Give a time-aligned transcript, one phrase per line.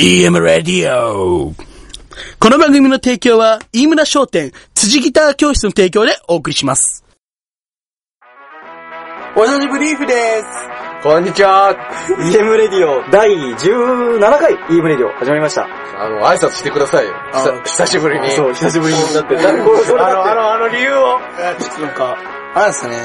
[0.00, 1.52] EM ラディオ。
[2.38, 7.04] この番組の提供は、飯村商店、辻ギター教室の提供でお送りします。
[9.36, 10.46] お久しぶりーふです。
[11.02, 11.74] こんにちは。
[12.32, 15.64] EM レディオ第17回 EM レディオ始まりました。
[15.64, 17.14] あの、挨拶してくださいよ。
[17.32, 18.30] あ久久しぶりに。
[18.30, 19.34] そう、久しぶりになって。
[19.42, 21.18] だってこれこれあの、あの、あの理由を。
[21.38, 22.16] いや、ちょっとなんか、
[22.54, 22.96] あれですかね。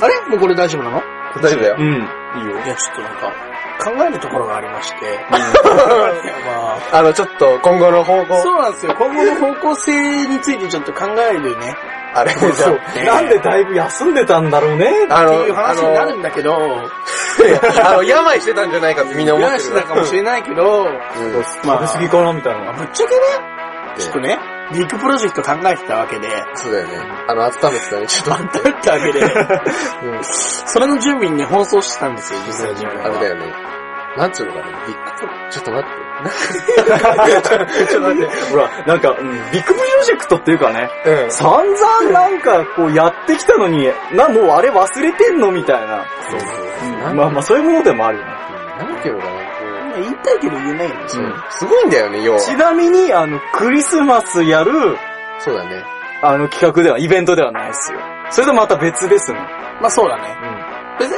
[0.00, 0.20] あれ？
[0.30, 1.02] もうこれ大丈夫なの？
[1.42, 1.82] 大丈夫だよう。
[1.82, 1.86] ん。
[1.86, 2.52] いいよ。
[2.64, 3.32] いや、ちょっとなんか、
[3.76, 5.26] 考えるところがありまして。
[5.30, 8.42] まあ、あの、ちょっと今後の方向。
[8.42, 8.94] そうなんですよ。
[8.98, 11.76] 今後の方向性についてちょっと考えるね。
[12.14, 12.80] あれ、じゃそう。
[13.04, 14.90] なんでだいぶ休んでたんだろうね。
[15.10, 16.90] あ、あの、っていう話になるあんだけど、の、
[17.84, 19.62] あの病してたんじゃないかってみんな思ってる。
[19.62, 20.92] 話してたかもしれないけど、うん
[21.64, 22.72] まあ食べ過ぎかなみたいな。
[22.72, 23.20] ぶっちゃけね、
[23.98, 24.38] ちょっとね、
[24.72, 26.94] ビッグプロジェクト考えてたわけで、そうだよね。
[27.28, 28.06] あの、温めてたね。
[28.06, 28.70] ちょっと待って。
[28.70, 33.06] だったわけで、うんそれの準備にね、放送してたんですよ、実際自分は。
[33.06, 33.52] あれだよね。
[34.16, 34.64] なんつうのかな？
[34.86, 35.96] ビッグプロ、ちょっと待って。
[36.00, 38.30] ちょっと待って。
[38.50, 41.30] ほら、なんか、うんビッグプロジェクトっていうかね、うん。
[41.30, 46.06] 散々なんかこうやってきたのに、な、もうあれ忘れてんのみたいな。
[46.30, 46.46] そうそ
[47.10, 47.14] う。
[47.14, 48.30] まあまあそういうものでもあるよね。
[48.78, 49.35] なんていうのかな？
[49.96, 51.36] こ言いたいけど言えないんですうよ。
[51.50, 52.40] すごいんだよね、要は。
[52.40, 54.72] ちなみに、あの、クリスマスやる、
[55.38, 55.84] そうだね。
[56.22, 58.00] あの企画では、イベントではないですよ。
[58.30, 59.38] それとまた別ですね。
[59.80, 60.36] まあそうだね。
[60.98, 61.16] 別に、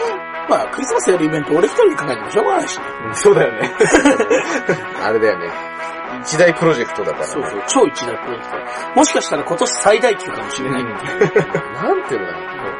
[0.48, 2.85] まあクリスマスやるイベント俺一人で考えてもしょうがないしね。
[3.07, 3.73] うんそうだよね。
[5.03, 5.51] あれだよね。
[6.23, 7.25] 一大プロジェクトだから。
[7.25, 8.51] そうそう、超一大プロジェク
[8.92, 8.97] ト。
[8.97, 10.85] もしかしたら今年最大級かもしれない。
[10.85, 12.39] なんていうのかな。
[12.63, 12.78] もう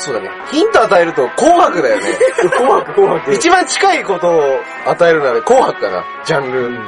[0.00, 0.30] そうだね。
[0.50, 2.02] ヒント与えると紅白だよね。
[2.56, 3.34] 紅白、紅白。
[3.34, 6.04] 一番近いことを与えるなら紅白かな。
[6.24, 6.86] ジャンル。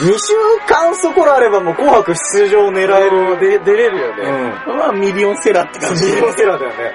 [0.00, 0.34] 2週
[0.66, 3.38] 間そこらあればもう紅白出場狙える。
[3.38, 4.74] で、出れるようね。
[4.74, 4.76] ん。
[4.76, 6.10] まあミリオンセラーって感じで。
[6.12, 6.94] ミリオンセラーだよね。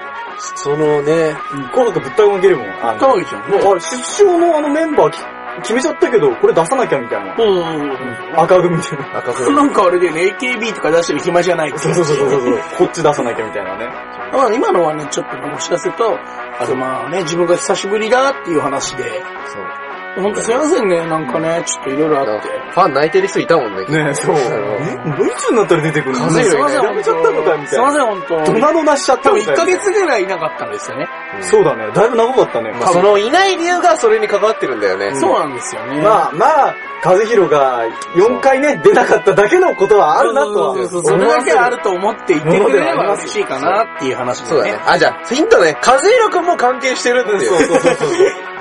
[0.56, 1.36] そのね、
[1.72, 2.68] 紅白ぶったまげるもん。
[2.82, 3.42] あの、かわいいじゃん。
[3.50, 5.18] もうあれ出場のあのメンバーき
[5.62, 7.34] 決めちゃったけど、これ出さなきゃみたいな。
[7.36, 8.90] うんうんうん赤組で。
[8.90, 9.16] うん。
[9.16, 12.58] 赤くなんかあれでね、AKB とか出してる暇じゃないそうそうそうそうそう。
[12.78, 13.86] こっち出さなきゃみたいなね。
[14.32, 16.18] まあ今のはね、ちょっとお知らせと、
[16.58, 19.04] あとまあね、自分が久しぶりだっていう話で、
[19.46, 19.93] そう。
[20.16, 22.48] ほんとすいませんね、なんかね、ちょっといろいろあって。
[22.48, 24.04] ファン泣いてる人いたもんね。
[24.04, 24.34] ねそう。
[24.36, 27.66] あえ、もういつになったら出てくるの数えるすいません、やめちゃったのかみたいな。
[27.66, 28.52] すいません、ほんと。
[28.52, 29.60] ドナドナしちゃった多分1みたいな。
[29.60, 31.08] ヶ月ぐらいいなかったんですよね。
[31.36, 31.90] のそうだね。
[31.92, 32.72] だいぶ長かったね。
[32.72, 35.14] まあそのいない理由がそれに関わってるんだよね。
[35.16, 36.02] そうなんですよね。
[36.02, 37.84] まあまあ、和弘が
[38.14, 40.74] 4回ね、出なかっただけのことはあるなとは。
[40.76, 44.50] そうそうそうそれだけあると思っていてくれれば嬉しいかなっていう話でね。。
[44.50, 45.76] そうだねあ、じゃあ、ヒントね。
[45.86, 47.48] 和弘くんも関係してるっていう。
[47.50, 48.08] そうそうそうそう。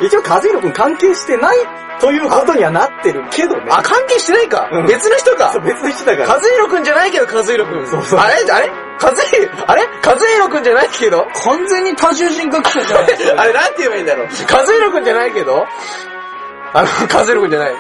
[0.05, 1.57] 一応和弘くん関係してない
[2.01, 3.67] ということにはなってるけどね。
[3.69, 4.87] あ、関係してないかうん。
[4.87, 5.61] 別の人かそう。
[5.63, 6.29] 別の人だから。
[6.33, 7.87] 和弘くんじゃないけど和弘くん。
[7.87, 8.35] そうそうあれ？
[8.51, 8.71] あれ？
[9.01, 9.87] 和弘、あれ？
[10.05, 11.25] 和弘くんじゃないけど？
[11.45, 13.39] 完全 に多重人格者じゃないですか。
[13.41, 15.65] あれなんて言えばいいんだろう和弘くんじゃないけど？
[16.73, 17.75] あの、和弘くんじゃない。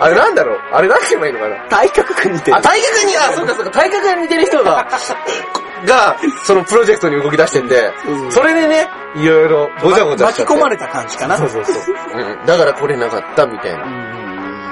[0.00, 0.58] あれなんだろう？
[0.72, 1.56] あれなんて言えばいいのかな？
[1.68, 2.62] 体格くん似てるあ、。
[2.62, 4.86] 体格に、あ、そうかそうか、体格が似てる人が、
[5.86, 7.92] が、そのプロジェクトに動き出してて、
[8.30, 10.26] それでね、いろいろごちゃごちゃ。
[10.26, 11.36] 巻き込まれた感じかな。
[11.36, 11.94] そうそうそう。
[12.14, 12.46] うん。
[12.46, 13.84] だから来れなかったみたいな。
[13.84, 14.22] うん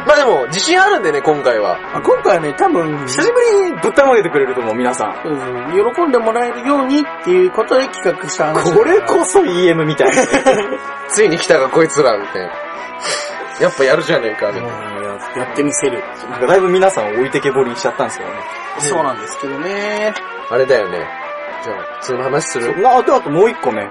[0.06, 1.76] まあでも、自信あるんでね、今回は。
[1.94, 5.28] あ今回はね、多分、久しぶりにぶったまげてくれると思う、皆さん。
[5.28, 8.74] うん喜んでもらえるようにっていうことで企画した話。
[8.74, 10.22] これこそ EM みたいな。
[11.08, 12.50] ついに来たかこいつら、みたいな。
[13.60, 15.44] やっぱやるじゃねえか、みたいな。
[15.44, 16.00] やってみせる。
[16.30, 18.36] なんかだいぶ皆さん置いてけぼりにしちゃったんですけどね。
[18.80, 20.14] そうなんですけどね。
[20.50, 21.06] あれだよね。
[21.62, 22.80] じゃあ、その話する？
[22.80, 23.90] なあとあともう一個ね。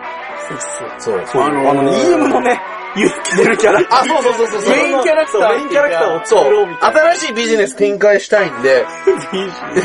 [0.97, 1.22] そう。
[1.28, 2.59] そう、ああのーの、EM のね、
[2.99, 3.79] 勇気出るキャラ。
[3.89, 4.75] あ、そうそうそうそうそう。
[4.75, 6.99] メインキャラクターメインキャラクターをそう作ろうみたいな。
[7.15, 8.85] 新しいビジネス展開したいんで、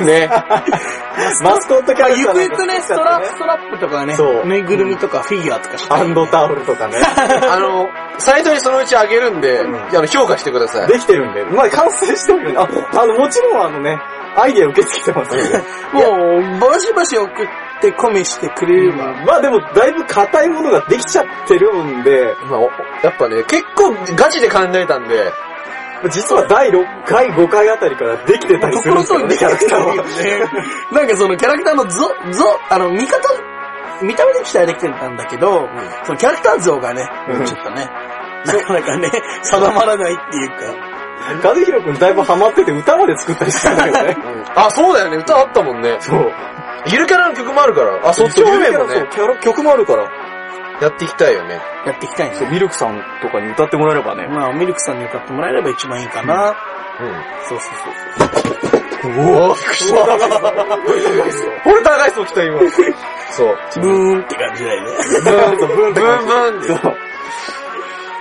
[0.04, 0.28] ね。
[1.42, 6.98] マスコットキャラクターゆくゆくね、ストラップ、ストラップとかねそう、ぬいぐるみとかフィギュアとかハンドタオルとかね。
[7.48, 7.88] あの、
[8.19, 10.88] サイトにそのうちあげるんで、んあの、評価してください。
[10.88, 11.44] できてるんで。
[11.44, 12.78] まあ完成してるよね。
[12.92, 13.98] あ、あの、もちろんあのね、
[14.36, 15.58] アイディア受け付けてますんで。
[15.92, 17.47] もう、バシバシ送っ
[17.84, 19.12] て込めしてくれれば。
[19.27, 22.62] まあでも、だいぶ硬いものができちゃってるんで、まあ、お
[23.03, 25.33] やっぱね、結構ガチで考えたんで、
[26.11, 29.95] 実は第6回、5回あたりからできてたりとするんですよね、キャラクターは。
[29.95, 30.03] ね。
[30.92, 33.28] なんかそのキャラクターの像、像、あの、見方、
[34.03, 35.69] 見た目で期待できてたんだけど、
[36.04, 37.89] そのキャラクター像がね、うんちょっとね、
[38.47, 39.10] なかなかね、
[39.42, 40.95] 定まらないっていうか。
[41.42, 44.16] 和弘くんだいぶハマってて歌まで作ったりしてたんだよね。
[44.54, 45.97] あ、そうだよね、歌あったもんね。
[46.01, 46.33] そう。
[46.86, 50.10] ゆるキャラの曲もあるから、あ、そっち方面もそうね、キャラ曲もあるから。
[50.81, 51.60] やっていきたいよね。
[51.86, 52.53] やっていきたいんですそう、よ。
[52.54, 54.27] ミルクさんとかに歌ってもらえればね。
[54.27, 56.54] まあ、ミルクさんに歌ってもらえれば一番いいかな。
[57.01, 57.25] うん。
[57.48, 58.34] そうそうそう
[59.07, 60.03] おおびっくりした。
[61.71, 62.59] 俺高い人来た今。
[62.59, 63.59] そう。
[63.71, 63.84] そう。
[63.84, 64.91] ブーンって感じだよね。
[65.22, 67.14] ブーン、ブーン、ブーン、ブーンって。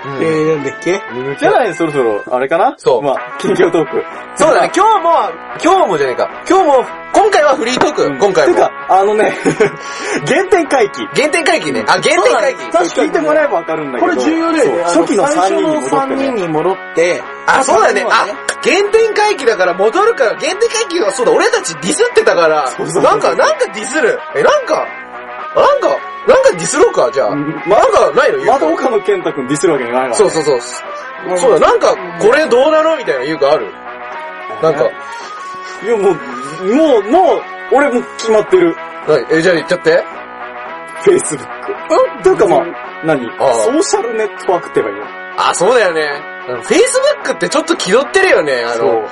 [0.06, 1.02] うんえー、なんだっけ？
[1.40, 2.74] じゃないそろそろ、あれかな？
[2.78, 4.04] そうまあ、近況トーク。
[4.36, 5.30] そうだね、今日も、
[5.64, 6.30] 今日もじゃねえか。
[6.50, 8.56] 今日も、今回はフリートーク、うん今回も。
[8.56, 9.38] てか、あのね、
[10.28, 11.08] 原点回帰。
[11.16, 11.84] 原点回帰ね。
[11.88, 12.64] あ、原点回帰。
[12.66, 14.12] 確かに聞いてもらえばわかるんだけど。
[14.12, 14.84] これ重要だよね。
[14.86, 16.42] 初期の3人に最初の戻って3人ね。
[16.42, 18.06] に戻って、あ、そうだね。
[18.10, 18.26] あ
[18.64, 24.20] 原点回帰だから戻るから、原点回帰はそうだ、俺たちディスってたからそうそう、そうなんか、なんかディスる。
[24.36, 24.88] え、なんか、
[25.56, 25.98] なんか、
[26.28, 27.30] なんかディスろうか、じゃあ。
[27.30, 28.38] うんなんかないの？
[28.38, 30.16] 言うかまた岡野健太くんディスるわけにいかないから。
[30.16, 30.60] そうそうそう。
[31.38, 33.72] そうだ、なんか、これどうなのみたいな言うかある
[34.62, 34.90] なんか、
[35.84, 36.14] いや、もう、
[36.76, 37.42] もう、もう、
[37.74, 38.76] 俺も決まってる。
[39.08, 39.26] 何？
[39.32, 40.04] え、じゃあ言っちゃって。
[41.04, 41.40] Facebook。
[42.18, 42.24] うん？
[42.24, 43.26] というかまあ、何？
[43.40, 45.50] ああソーシャルネットワークって言えばいいの？
[45.50, 46.22] あ、そうだよね。
[46.64, 49.08] Facebook ってちょっと気取ってるよね、あの。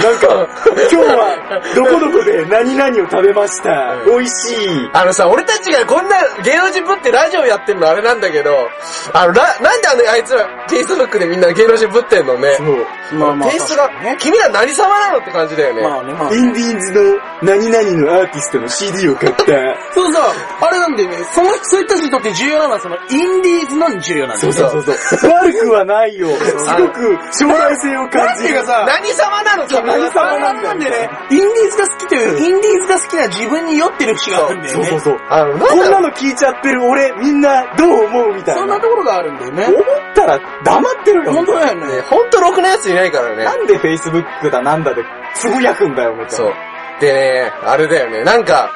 [0.00, 0.48] なんか、
[0.90, 3.94] 今日は、どこどこで何々を食べました。
[4.06, 4.90] うん美味しい。
[4.92, 8.68] あのさ、俺たちがこんな芸能人ぶってラジオやってんのあれなんだけど、
[9.12, 12.56] あの、らなんであの、あいつら、Facebook でみんな芸能人ぶってんのね？
[12.58, 13.18] そう。
[13.18, 14.16] まあまあ、テイストが、ね。
[14.20, 15.82] 君ら何様なのって感じだよね。
[15.82, 16.34] まあね、まあ。
[16.34, 17.00] インディーンズの
[17.42, 19.44] 何々のアーティストの CD を買った。
[19.92, 24.52] そうさ、あれなんだよね、その人、そういった人にとって重要なのは、その、インディーズのに重要なんだよ。
[24.52, 25.30] そうそうそうそう。
[25.30, 26.28] 悪くはないよ。
[26.28, 34.84] すごく将来性を感じる何様なの君何様なんだよね、インディーズが好きという、インディーズが好きな自分に酔ってる節があるんだよね。
[34.86, 35.26] そうそうそう。
[35.28, 38.60] あの、こんなの聞いちゃってる俺、みんなどう思うみたいな。
[38.60, 39.64] そんなところがあるんだよね。
[39.66, 39.82] 思っ
[40.14, 41.32] たら黙ってるよ。
[41.32, 42.00] 本当だよね、ね。
[42.02, 43.56] ほんとろくなやついないからねな。
[43.56, 46.30] んで Facebook だなんだでつぶやくんだよ、みたいな。
[46.30, 46.52] そう。
[47.00, 48.70] でね、あれだよね、なんか、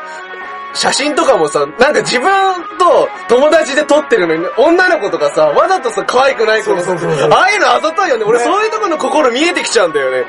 [0.77, 2.31] 写真とかもさ、なんか自分
[2.79, 8.25] と友達で撮ってるのに、女の子とかさ、わざとさ、可愛くない子のさ、ああいうのあざといよね。
[8.25, 10.25] 俺ねそういうとこの心見えてきちゃうんだよね。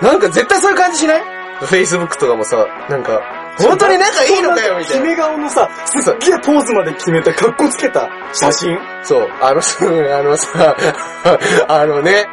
[0.00, 1.22] なんか絶対そういう感じしない
[1.62, 3.20] ?Facebook とかもさ、なんか、
[3.58, 5.06] 本当に仲いいのかよ、みたい決な。
[5.06, 8.78] め顔のさ、すっげえポーズまで決めた、格好つけた写真。
[9.04, 9.84] そう、あのさ、
[10.18, 10.76] あのさ、
[11.68, 12.26] あのね、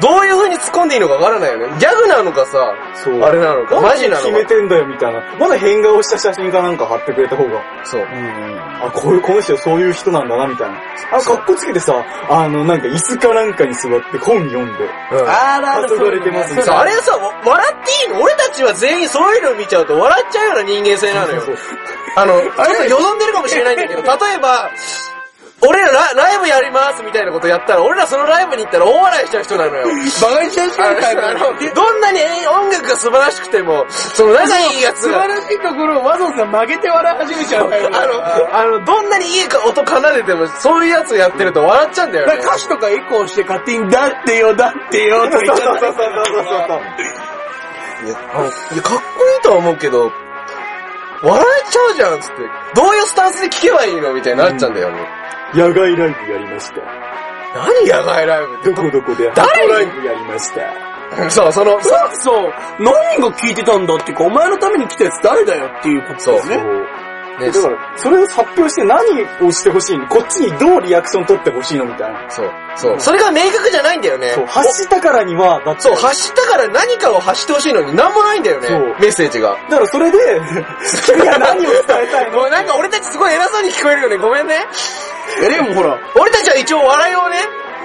[0.00, 1.78] どういう風に突っ込んでいいのかわからないよね。
[1.78, 4.48] ギャグなのかさ、そうあれなのか、マジなの決めか。
[4.48, 5.20] てんだよ、みたいな。
[5.38, 7.62] まだ変顔した写真かなんか貼ってくれた方が。
[7.84, 8.02] そう。
[8.02, 10.76] あ、こういう、この人そういう人なんだな、みたいな。
[11.12, 11.94] あ、格好つけてさ、
[12.28, 14.84] あの、なんか椅子かなんかに座って本読んで。
[15.12, 18.22] うんあら誘われてますさ、あれさ、わ笑っていいの？
[18.22, 21.42] 俺たちは全員そういうの見ちゃうと笑っちゃうような人間性なのよ。
[22.16, 24.70] あの、ちょっとよどんでるかもしれないんだけど、 例えば、
[25.66, 29.86] 俺らラライブやりますみたいなことやったら、俺らそのライブに行ったら大笑いしちゃう人なのよ。
[29.86, 29.92] バ
[30.36, 31.32] カにしちゃう人あみたいな。
[31.34, 37.90] のどんなに音楽が素晴らしくても、その仲いいやつが、素晴らしいところをわざわざ曲げて笑い始めちゃうんだよ。
[37.92, 42.34] あの、あの、どんなにいい音奏でても、そういうやつやってると笑っちゃうんだよね。
[42.42, 46.80] 歌詞とかエコーして勝手に、だってよ、だってよ、とか言っちゃったりそうそうそうそうそう。
[48.06, 50.12] いや、あのいやかっこいいとは思うけど、
[51.22, 52.34] 笑えちゃうじゃん、つって。
[52.74, 55.23] どういうスタンスで聞けばいいのみたいになっちゃうんだよね。
[55.54, 56.80] 野外ライブやりました。
[57.54, 61.30] 何野外ライブどこどこで誰箱ライブやりました。
[61.30, 62.52] そう、その、そそうそう。
[62.80, 66.56] 何が聞いてたんだっていうか、お前のために来たやつ誰だよっていうことだよね。
[67.38, 69.00] ねだから、それを発表して何
[69.46, 70.08] をしてほしいの？
[70.08, 71.84] こっちにどうリアクション取ってほしいの？
[71.84, 72.30] みたいな。
[72.30, 73.00] そう、そう。
[73.00, 74.30] それが明確じゃないんだよね。
[74.30, 75.82] そう、発したからには、だって。
[75.82, 78.80] そう、発したから何かを発してほしいのに何もないんだよねそう。
[79.00, 79.56] メッセージが。
[79.70, 80.18] だからそれで、
[81.06, 82.38] 君は何を伝えたいの？
[82.38, 84.16] もうなんか俺たちすごい偉そうに聞こえるよね。
[84.16, 84.66] ごめんね。
[85.42, 87.36] え、でもほら、俺たちは一応笑いをね、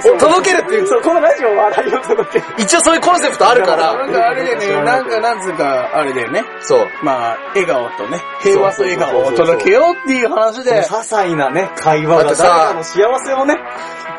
[0.01, 2.45] 届けるっていう、そう、このラジオは笑いを届ける。
[2.57, 3.97] 一応そういうコンセプトあるから。
[3.97, 6.43] なんかあれだよね、なんかなんつうか、あれだよね。
[6.61, 6.87] そう。
[7.03, 13.59] まあ、笑顔とね、平和と笑顔を届けようっていう話で些、細なね、会話がだってさ誰かの幸せをね、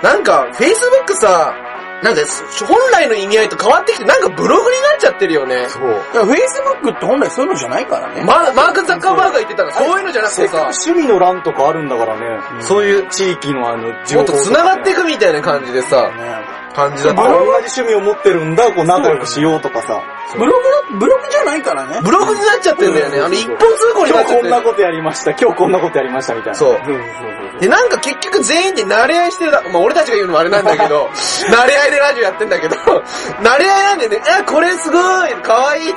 [0.03, 1.55] なんか、Facebook さ、
[2.02, 2.23] なんか、
[2.66, 5.66] 本来の意味合いと変わってきて、なんかブログになっちゃってるよね。
[5.69, 5.83] そう。
[5.83, 8.23] いや Facebook って本来そういうのじゃないからね。
[8.25, 12.40] ママーク・ザッカーバーグが言ってたら、そういうのじゃなくてさ、趣味の欄とかあるんだからね。
[12.61, 20.03] そういう、地域のあの、もっと繋がっていくみたいな感じでさ、ね感じだったあ同じ趣味を持ってるんだ、こう仲良くしようとかさ。
[20.35, 22.00] ブログだ、ブログじゃないからね。
[22.03, 23.21] ブログになっちゃってんだよね。
[23.21, 24.62] あの、一本通行にな今日こんなっちゃってる。
[24.62, 26.59] ことやりました、今日こんなことやりましたみたいな。
[26.59, 26.75] そう。
[26.75, 31.11] そうそうで、なんか結局全員で慣れ合いしてるだ、まあ俺たちが言うのもあれなんだけど、
[31.53, 35.95] 慣れ合いでラジオやってんだけど、慣れ合いなんでね、え、これすごい、かわいい、知っ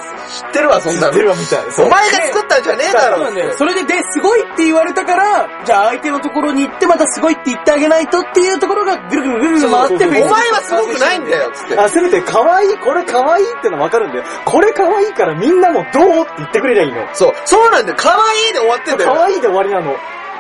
[0.52, 1.22] てるわ、そんなの知って。
[1.22, 1.60] るわみたい。
[1.72, 3.54] そうお前が作ったんじゃねえだろそうなんだよ。
[3.58, 11.78] それで、で、すごいって言われたから、じゃあ相手のところに行ってまたすごいって言ってあげないとっていうところがぐるぐるぐるぐる回ってお前はすごくないんだよ、つって。
[11.80, 14.24] あ、せめて可愛い、これ可愛いってのわかるんだよ。
[14.46, 17.08] これ可愛いからみんなもどうって言ってくれりゃいいの。
[17.14, 17.98] そう、そうなんだよ。
[17.98, 19.14] かわいいで終わってんだよ。
[19.14, 19.96] 可愛いで終わりなの。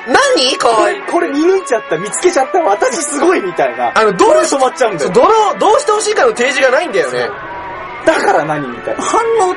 [0.06, 0.58] 何？
[0.58, 1.02] かわいい。
[1.04, 3.98] これ見抜いちゃった、見つけちゃった、私すごいみたいな。
[3.98, 5.12] あの、どうし止まっちゃうんだよ。
[5.12, 7.30] どの、どうしてほしいかの提示がないんだよね。
[8.06, 8.68] だから何？
[8.68, 9.02] みたいな。
[9.02, 9.56] 反応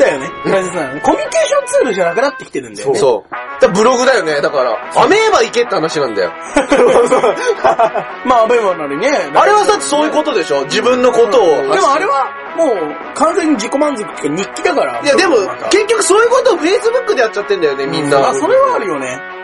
[0.00, 0.30] だよね。
[0.44, 1.00] 大切なのね。
[1.00, 2.98] コミュニケーションツールじゃなくなってきてるんだよね。
[2.98, 3.34] そう。
[3.60, 4.40] だブログだよね。
[4.40, 6.32] だから、アメーバ行けって話なんだよ。
[8.24, 9.30] まあ、アベマなりね。
[9.34, 11.46] あれはだってそういうことでしょ自分のことを。
[11.72, 15.00] でもあれは、もう、完全に自己満足っていうか日記だから。
[15.00, 15.36] いやでも
[15.70, 18.28] 結局そういうことを Facebook でやっちゃってんだよね、みんな。
[18.28, 19.39] あ、それはあるよね。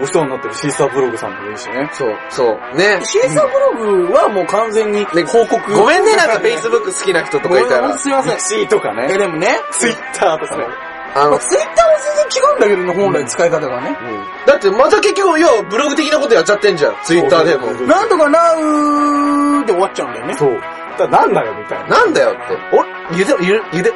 [0.00, 1.88] お世話になってるシーサーブログさんもいるしね。
[1.92, 2.76] そう、そう。
[2.76, 3.00] ね。
[3.02, 5.72] シーサーブログはもう完全に報告。
[5.72, 7.96] ごめんね、なんか Facebook 好きな人とかいたら。
[7.98, 8.40] すいません。
[8.40, 9.18] シーとかえ、ね。
[9.18, 10.64] でもね、ツイッターとかね。
[11.14, 13.96] あの、ツイッターは全然違うんだけどね、本来使い方がね。
[14.46, 16.96] だってまた結局、要はブログ的なことやっちゃってんじゃん。
[17.04, 17.72] Twitter でも。
[17.72, 20.34] なんとかなうで終わっちゃうんだよね。
[20.34, 20.60] そう。
[20.98, 21.98] だなんだよみたいな。
[21.98, 22.58] なんだよって。
[22.76, 23.34] お、ゆで、
[23.72, 23.92] ゆで、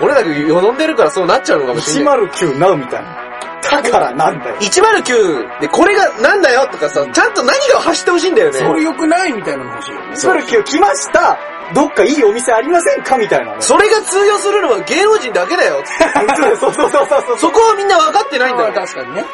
[0.00, 2.18] 俺らがよどんでるからそうなっちゃうのかもしれない。
[2.20, 3.35] 109なうみたいな。
[3.70, 4.56] だからなんだよ。
[4.60, 8.58] 109で、これがなんだよとかさ、ちゃんと何が走ってほしいんだよね。
[8.58, 10.44] それ良くないみたいなの欲しいよね。
[10.44, 11.38] 109来ました
[11.74, 13.56] どっかいいお店ありませんかみたいなね。
[13.60, 15.82] それが通用するのは芸能人だけだよ。
[16.60, 17.38] そうそうそうそうそう。
[17.38, 18.74] そこはみんな分かってないんだあよ。
[18.74, 19.24] 確かにね。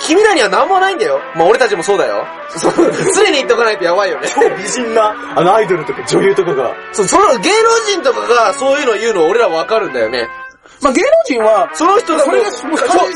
[0.00, 1.20] 君らには何もないんだよ。
[1.34, 2.26] まあ俺たちもそうだよ。
[2.48, 2.72] そう
[3.14, 4.28] 常に言っとかないとやばいよね。
[4.34, 10.28] 超美人な、あのアイドルとか女優とかが、そう、その芸能人とかがそういうの言うの俺ら分かるんだよね。
[10.82, 12.50] まあ芸能人は、その人がそれが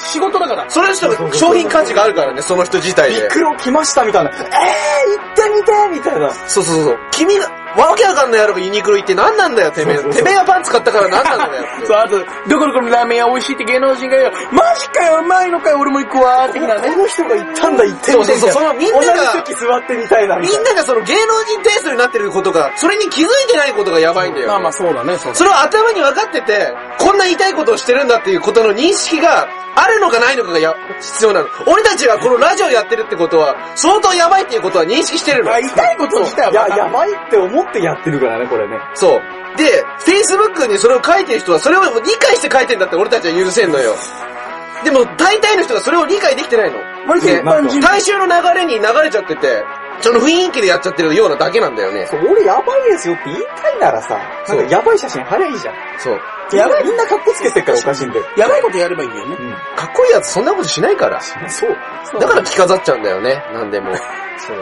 [0.00, 0.70] 仕事だから。
[0.70, 3.22] その人が商品価値があるからね、その人自体で。
[3.22, 4.30] ビクロ来ましたみたいな。
[4.30, 6.30] えー、行ってみてみたいな。
[6.48, 6.98] そうそうそう。
[7.10, 9.98] 君が、わけわかんないやろがユニクロ行って何なんだよ、てめえ。
[9.98, 11.86] てめえがパンツ買ったから何なんだよって。
[11.86, 12.18] そう、あと、
[12.48, 16.90] どこどこのラーメン屋美味しいって芸能人が言うマジかよ、うまいのかよ、俺も行くわ、的なね。
[16.90, 18.12] この人が行ったんだ、行って。
[18.12, 24.48] そうそうそうそのみんなが席座ってみたいなみんながその芸能人テイストになってることが、それに気づいてないことがやばいんだよ。
[24.48, 31.48] まあまあそうだね、そうだそれを頭に分かってて、こんな痛いことをしてるんだっていうことの認識があるのかないのかがや必要なの。
[31.66, 35.58] 俺たちがこのラジオやってるってことは、相当やばいっていうことは認識してるのあ、。
[35.60, 38.78] 痛いこと自体いや、は分かるやばいって思ってやってるからね、これね。
[38.94, 39.20] そう。
[39.56, 43.94] で、Facebook にそれを書いてる人はそれを理解して書いてんだって俺たちは許せんのよ。
[44.84, 46.78] でも大体の人がそれを理解できてないの。
[47.08, 47.80] 割と一般人。
[47.80, 49.64] 大衆の流れに流れちゃってて、
[50.00, 52.06] その雰囲気でやっちゃってるようなだけなんだよね。
[52.06, 54.18] そう、俺やばいですよって言いたいならさ、
[54.48, 55.74] なんかやばい写真貼りゃいいじゃん。
[55.98, 56.20] そう。
[56.56, 58.24] やばい、みんな格好つけてるからおかしいんだよ。
[58.36, 59.36] やばいことやればいいんだよね。
[59.74, 61.20] かっこいいやつそんなことしないから。
[61.48, 62.20] そう。
[62.20, 63.96] だから着飾っちゃうんだよね、なんでも。
[64.38, 64.56] そう。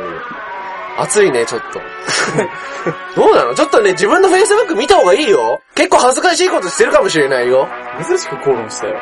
[0.97, 1.81] 暑いね、ちょっと。
[3.17, 3.55] どうなの？
[3.55, 5.61] ちょっとね、自分の Facebook 見た方がいいよ。
[5.75, 7.69] 結構恥ずかしいことしてるかもしれないよ。
[8.07, 8.95] 珍しく口論したよ。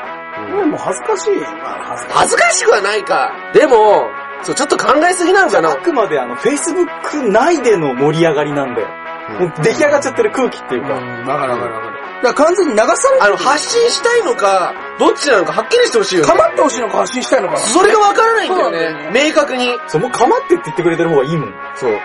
[0.56, 1.36] でも恥ずかしい。
[1.36, 2.18] まあ恥ずかしい。
[2.18, 3.32] 恥ずかしくはないか。
[3.52, 4.08] でも、
[4.42, 5.76] そう、ちょっと考えすぎなのかなあ。
[5.76, 8.88] くまであの、Facebook 内での盛り上がりなんだよ。
[9.38, 10.98] もう出来上がっちゃってる空気っていうか。
[10.98, 12.01] うん、わかるわかるわかる。
[12.22, 16.34] だから完全に流されてるあの、発信したいのか、どっちなのかはっきりしてほしいよねか。
[16.36, 17.56] まってほしいのか発信したいのか。
[17.56, 19.10] それがわからないんだよね。
[19.12, 19.76] 明確に。
[19.88, 21.54] そう、もうかまってって言ってくれてる方がいいもん。
[21.74, 21.90] そう。
[21.90, 21.98] うん。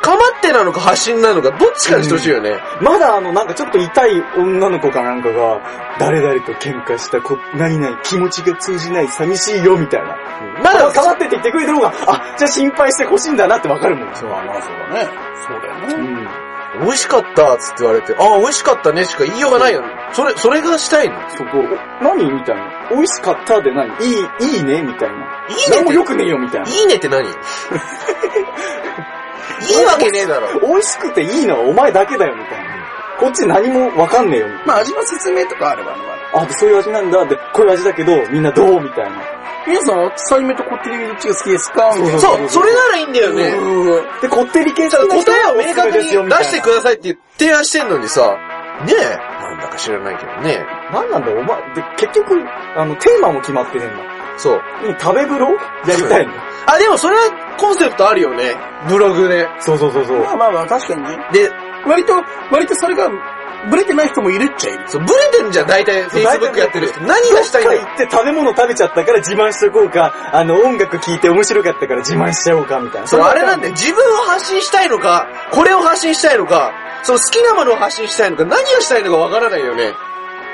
[0.00, 2.60] かまってなのか発信なのか、どっちかにしてほしいよね。
[2.80, 5.60] まだあの、なんかちょっと痛い女の子かなんかが、
[5.98, 10.16] 誰々と喧嘩したこ、何々、気持ちが通じない、寂しいよ、みたいな。
[10.62, 14.14] まだまだ、かまってって言ってくれてる方が、あ、じゃあ心配してほしいんだなってわかるもん。
[14.14, 15.08] そう、まあそうだね。
[15.46, 15.94] そうだよね。
[15.94, 16.41] うん。
[16.80, 19.88] 美味しかったっつって言われて、ああ、美味しかったねしか言いようがないよね。
[20.12, 21.16] それ、それがしたいの？
[21.30, 21.62] そこ、
[22.00, 22.88] 何みたいな。
[22.90, 25.16] 美味しかったで何いい、いいねみたいな。
[25.48, 26.68] いいねも良くねえよ、みたいな。
[26.68, 27.28] いいねって何？
[27.28, 27.30] い
[29.80, 30.60] いわけねえだろ。
[30.60, 32.72] 美味しくていいのはお前だけだよ、みたいな。
[33.18, 35.98] こっち何もわかんねえよ、みたいまあ味の説明とかあればね。
[36.34, 36.40] な。
[36.42, 37.24] あ、でそういう味なんだ。
[37.26, 38.80] で、こういう味だけど、みんなどう？
[38.80, 39.10] みたいな。
[39.66, 41.94] 皆さんはサイメとこってりどっちが好きですか？
[41.96, 42.18] みたいな。
[42.18, 43.48] そう、それならいいんだよね。
[43.48, 48.36] うんで、こってり系ただ好きな人は答えを明確に出してくくださいって提案してんのにさ、
[48.86, 50.64] ねえ、なんだか知らないけどね。
[50.92, 51.56] なんなんだよ、お前。
[51.74, 52.34] で、結局、
[52.76, 54.38] あの、テーマも決まってねえんだ。
[54.38, 54.60] そう。
[54.98, 55.52] 食べ風呂
[55.86, 56.32] やりたいの？
[56.66, 58.56] あ、でもそれはコンセプトあるよね。
[58.88, 59.46] ブログで。
[59.60, 60.18] そうそうそうそう。
[60.20, 61.18] まあまあまあ確かにね。
[61.32, 61.50] で、
[61.86, 62.14] 割と、
[62.50, 63.08] 割とそれが、
[63.70, 64.84] ブレてない人もいるっちゃいる。
[64.88, 67.00] そう、ブレてんじゃん、大体 Facebook やってる人。
[67.02, 67.74] 何がしたいんだ。
[67.74, 73.06] 行って食べ物食べちゃったから自慢しとこうか、あの、音楽聴いて面白かったから自慢しちゃおうか、みたいな。
[73.06, 73.72] そう、あれなんだよ。
[73.72, 79.94] 自分を発信したいのか、これを発信したいのか、その好きなものを発信したいのか、何をしたいのかわからないよね。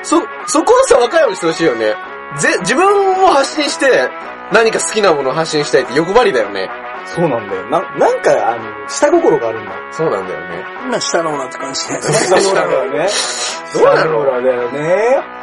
[0.03, 1.95] そ、そこをさ、分かるようにしてほしいよね。
[2.37, 4.09] ぜ、自分を発信して、
[4.51, 6.69] 何か好きなものを発信したいって欲張りだよね。
[7.05, 7.69] そうなんだよ。
[7.69, 9.71] な、なんか、あの、下心があるんだ。
[9.91, 10.65] そうなんだよね。
[10.85, 12.01] 今下のオーラって感じで。
[12.01, 13.07] 下心だよね。
[13.73, 15.39] どうなの下心だよね。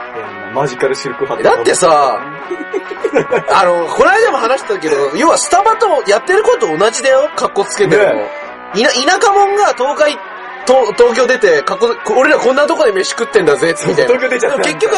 [0.54, 1.42] マジカルシルクハット。
[1.42, 1.88] だってさ、
[3.52, 8.14] あの、この間も話したけど、要はスタバとやってること同じだよ、格好つけてるの。
[8.14, 8.30] ね
[8.74, 10.20] いな、田舎者が東海と
[10.66, 14.14] 東京出て、かっこ俺らこんなとこで飯食ってんだぜ、みたいな。
[14.14, 14.94] 東京出ちゃった結局、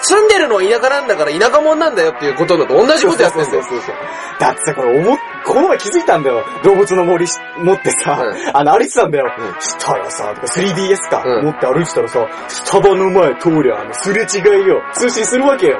[0.00, 3.52] 住んでるのは田舎なんだから田舎者なんだよっていうことだと同じことやってんだよ。
[3.52, 3.94] そうそうそう
[4.40, 6.44] だってさ、これ思っ、この前気づいたんだよ。
[6.64, 9.32] 動物の森し持ってさ、うんあの、歩いてたんだよ。
[9.38, 14.82] うんしたらさ、3DS か、うん持って歩いてたらさ、スタバの前通りゃ、あの、すれ違いよ。
[14.94, 15.78] 通信するわけよ。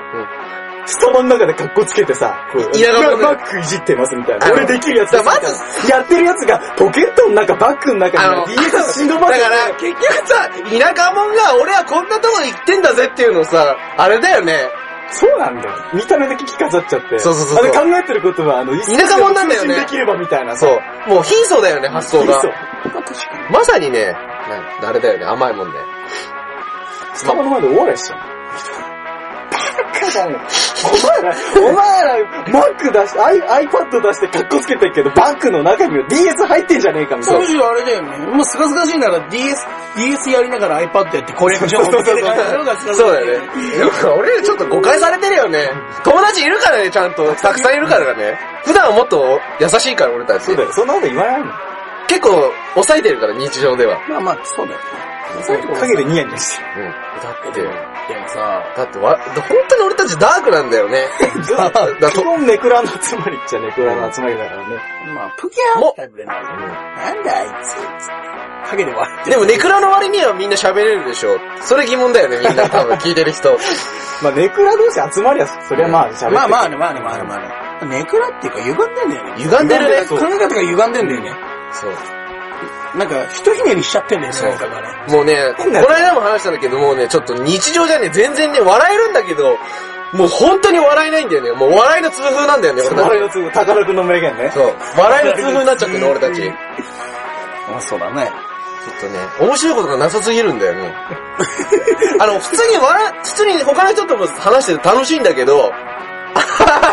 [0.85, 4.53] スタバの中で格好つけてさ、こう、田舎者バッグいじってますみたいな。
[4.53, 5.49] 俺できるやつだから
[5.89, 10.49] やってるやつが、ポケットの中、バッグの中に DS 忍ばせてだから、結局さ、
[10.95, 14.71] 田舎者が俺はこんなとこで行ってんだぜっていうのさ、あれだよね。
[15.13, 15.75] そうなんだよ。
[15.93, 17.19] 見た目で着飾っちゃって。
[17.19, 20.57] そうそうそうそうあれ考えてることは、あの、田舎者なんだよねできればみたいな。
[20.57, 21.11] そう。
[21.11, 22.53] もう貧相だよね、発想がそう。。
[23.51, 24.17] まさにね、
[24.81, 25.79] なあれだよね、甘いもんね。
[27.15, 28.19] スタバの前でお笑いしちゃう。
[29.53, 30.41] バカだよ。
[30.85, 37.41] お前ら、お前ら、マック出して、アイ iPad 出してカッコつけてるけど、バッグの中には DS 入ってんじゃねえかみたいな。
[37.41, 38.19] むしろあれだよね。
[38.27, 42.25] もうすがすがしいなら DS、DS やりながら iPad やって攻略情報見てる
[42.95, 43.49] そうだよね。
[44.17, 45.71] 俺らちょっと誤解されてるよね。
[46.05, 47.35] 友達いるからね、ちゃんと。
[47.35, 48.39] たくさんいるからね。
[48.65, 50.45] 普段はもっと優しいから、俺たち。
[50.47, 50.73] そうだよ。
[50.73, 51.53] そんなこと言わないもん。
[52.09, 53.99] 結構、抑えてるから、日常では。
[54.09, 55.13] まあまあ、そうだよね。
[55.81, 56.91] 影でニヤニヤしてうん。
[56.91, 61.07] だって、でもさ、だってわ、本当に俺たちダークなんだよね。
[61.57, 61.97] だだる。
[62.13, 64.83] 基本ネクラの集まりっちゃネクラの集まりだからね。
[65.15, 68.33] まあ、プキャーってぐらいなのなんだあいつ、つって
[68.71, 71.39] 影で笑ってでも、ネクラの割にはみんな喋れるでしょ。
[71.61, 73.57] それ疑問だよね、みんな 多分聞いてる人。
[74.23, 76.33] まあネクラ同士集まりは、そりゃまあ喋っ。
[76.33, 77.63] まあまあね、まあね、まあね、まあね。
[77.87, 79.33] ネクラっていうか歪んでんだよね。
[79.39, 80.07] 歪んでるね。
[80.09, 81.35] 考え方が歪んでんだよね。
[81.73, 81.93] そう。
[82.95, 84.89] なんか、ひとひねりしちゃってんだよね、なんかがね。
[85.09, 89.59] もうね、この間も話したんだけど、もうね、ちょっと日常じゃね、全然ね、笑えるんだけど、
[90.13, 91.53] もう本当に笑えないんだよね。
[91.53, 93.01] もう笑いの痛風なんだよね、俺たち。
[93.01, 94.51] 笑いのつぶ、宝くんの名言ね。
[94.53, 94.75] そう。
[94.99, 96.43] 笑いの痛風になっちゃってるの、俺たち。
[96.43, 96.55] ちょっ
[97.71, 98.31] まあそうだね。
[99.03, 100.95] とね、面白いことがなさすぎるんだよね。
[102.21, 105.73] あの、普通に笑、普通に他の人とも話してて楽しいんだけど、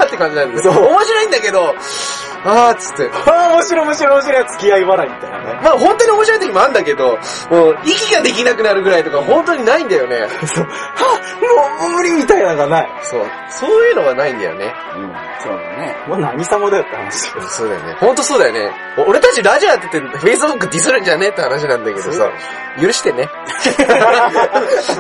[0.06, 0.64] って感じなんだよ。
[0.64, 1.76] そう面白いんだけど、
[2.46, 3.12] あーっつって。
[3.14, 4.48] ああ、面白い面白い面白い。
[4.50, 5.60] 付き合い笑いみたいなね。
[5.62, 7.18] まあ本当に面白い時もあるんだけど、
[7.50, 10.28] もう息ができなくなるぐらいとか本当にないんだよね。
[10.46, 10.66] そう。
[10.66, 11.20] は
[11.80, 12.90] あ、もう無理みたいなのがない。
[13.04, 13.26] そう。
[13.50, 14.74] そういうのがないんだよね。
[14.96, 15.12] うん。
[15.42, 15.96] そうだね。
[16.08, 17.30] もう何様だよって話。
[17.50, 17.94] そうだよね。
[18.00, 18.72] ほんとそうだよね。
[19.06, 22.30] 俺たちラジオやってて、Facebook ディスるんじゃねえって話なんだけどさ、
[22.82, 23.30] 許してね。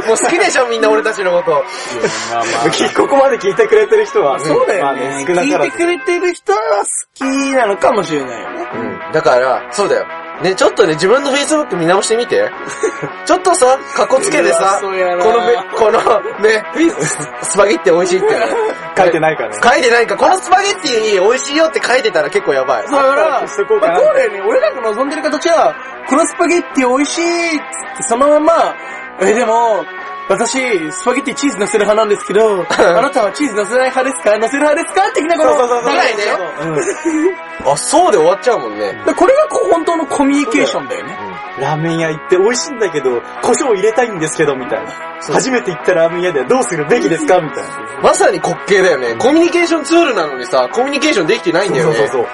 [0.07, 1.51] もう好きでしょみんな俺たちのこと。
[1.51, 5.25] まあまきここまで聞いてくれてる人は、そうだよまあね。
[5.27, 8.67] 少なからず聞いてくれてる人は好きなのかもしれないよね。
[9.05, 9.11] うん。
[9.11, 10.05] だから、そうだよ。
[10.41, 12.49] ね、ちょっとね、自分の Facebook 見直してみて。
[13.25, 15.99] ちょっとさ、カッコつけてさ、こうわそうやなのべ、この、
[16.39, 16.63] ね、
[17.41, 18.45] スパゲッティ美味しいってね。
[18.97, 19.61] 書いてないからね。
[19.61, 22.83] 書いてないか、このスパゲッティ美味しいよって書いてたら結構やばい。
[22.83, 25.75] だから、しとこうかなまあこうだよね、俺らが望んでる形は、
[26.07, 28.75] このスパゲッティ美味しいっつって、そのまま、
[29.21, 29.83] え、でも、
[30.29, 34.37] 私、スパゲッティチーズ乗せる派なんですけど、あなたはチーズ乗せない派ですか？
[34.37, 35.11] 乗せる派ですか？
[35.11, 35.91] 的なこの、そうそうそうそう。
[35.91, 36.23] ぐらいね
[37.63, 38.93] うんあ、そうで終わっちゃうもんね。
[39.05, 41.17] でこれがこう本当のコミュニケーションだよね。
[41.59, 44.91] ラーメン屋行って美味しいんだけど、胡椒入れたいんですけど、みたいな。
[45.21, 47.41] 初めて行ったラーメン屋ではどうするべきですか？
[47.41, 48.01] みたいな。
[48.01, 49.15] まさに滑稽だよね。
[49.15, 51.95] コミュニケーションツールなのにさ、コミュニケーションできてないんだよね。
[51.95, 52.27] そうそう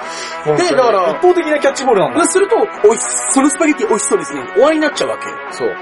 [0.44, 0.56] そう。
[0.56, 2.26] で、だから、一方的なキャッチボールなんだ。
[2.28, 2.56] すると、
[2.88, 4.46] おいし、そのスパゲッティ美味しそうですね。
[4.54, 5.36] 終わりになっちゃうわけよ。
[5.50, 5.68] そう。
[5.68, 5.76] うん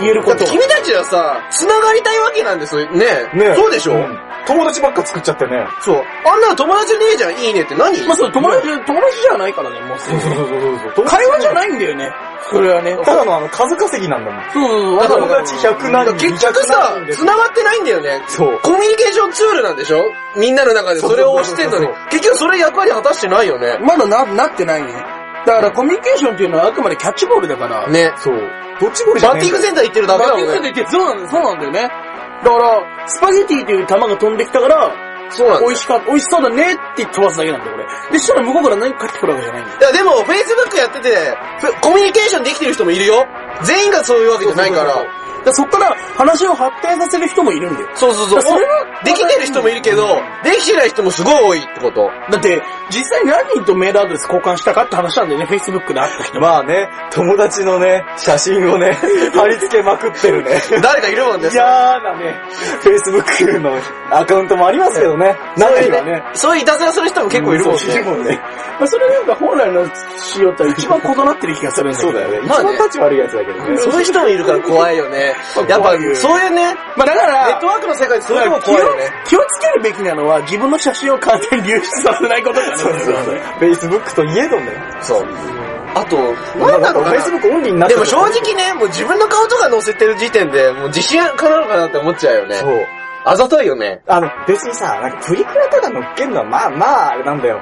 [0.00, 2.90] 言えること君たちはさ、繋がりたいわけなんですよ。
[2.90, 5.66] ねねそうでしょ、ん友達ばっか作っちゃってね。
[5.80, 6.02] そう。
[6.26, 7.96] あんなの友達ねえじゃん、いいねって何？
[8.06, 9.98] まあそう、友達、友達じゃないからね、もう。
[9.98, 10.48] そうそうそう
[10.96, 11.04] そう。
[11.04, 12.10] 会話じゃないんだよね。
[12.50, 12.96] それはね。
[13.04, 14.44] ただのあの、数稼ぎなんだもん。
[14.50, 16.16] そうそうそう、友達100何人。
[16.16, 18.22] 結局さ200何人、で繋がってないんだよね。
[18.28, 18.58] そう。
[18.62, 20.02] コミュニケーションツールなんでしょ？
[20.36, 21.88] みんなの中でそれを押してんのに。
[22.10, 23.78] 結局それ役割果たしてないよね。
[23.82, 24.92] まだな、なってないね。
[25.46, 27.86] だからコミュニケーションっていうのはあくまでキャッチボールだから。
[27.88, 28.12] ね。
[28.16, 28.34] そう。
[28.80, 30.46] どっちボールじゃバッねえんだよティングセンター行ってるだけだもんね。
[30.46, 31.90] バッティングセンター行ってそうなんだよ、そうなんだよね。
[32.42, 34.90] だから、スパゲティっていう球が飛んできたから、
[35.30, 37.84] そうなん美味しかった、美味しそうだねって飛ばすだけなんだよ、俺。
[38.12, 39.78] で、そしたら向こうから何か返ってくるわけじゃないんだよ。
[39.80, 43.26] いやでも、Facebook やってて、ふコミュニケーションできてる人もいるよ。
[43.62, 44.94] 全員がそういうわけじゃないから。
[45.44, 47.88] でそっから話を発展させる人もいるんだよ。
[47.94, 48.42] そうそうそう。
[48.42, 52.10] それはできてる人もいるけど、できてない人もすごい多いってこと。
[52.30, 56.40] だって、実際何人とメールアドレス交換したかって話なんだよね、Facebook で会った人。
[56.40, 58.92] まあね、友達のね、写真をね、
[59.34, 60.60] 貼り付けまくってるね。
[60.82, 61.48] 誰かいるもんね。
[61.50, 62.40] 嫌なね、
[62.82, 63.78] Facebook の
[64.10, 65.38] アカウントもありますけどね。
[65.56, 68.02] そういう中にはねね。、そういういたずらする人も結構いるもんね。
[68.02, 68.40] もんね。
[68.78, 72.12] まあ、それなんか本来の仕様とは一番異なってる気がするんだけど。
[72.12, 73.78] そうだよね一番立ち悪いやつだけどね。
[73.78, 75.29] そういう人もいるから怖いよね。
[75.68, 79.02] やっぱそういうね、まあだから、ネットワークの世界でそういうのも気を怖いよね。
[79.26, 82.76] 気をつけるべきなのは自分の写真を完全に流出させないことだね。
[82.76, 83.34] そうそうそう。
[83.60, 84.72] Facebook といえどね。
[85.00, 85.26] そう。
[85.94, 86.16] あと、
[86.58, 87.16] なんだろうかな。
[87.18, 92.56] Facebook オンリーになってるでも正直ね、もう自分の顔とか載せてる時点で、もう自信かなのかなって思っちゃうよね。
[92.56, 92.86] そう。
[93.24, 94.00] あざといよね。
[94.06, 97.60] あの、別にさ、なんかプリクラとか載っけんのはまあまああれなんだよ。